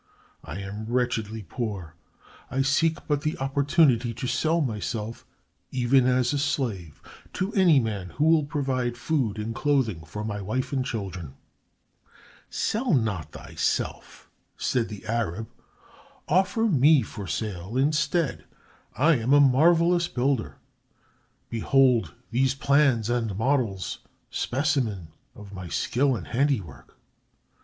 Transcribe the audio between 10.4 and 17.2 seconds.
wife and children." "Sell not thyself," said the Arab. "Offer me